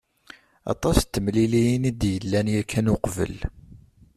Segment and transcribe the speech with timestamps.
[0.73, 3.35] Aṭas n temliliyin i d-yellan yakan uqbel.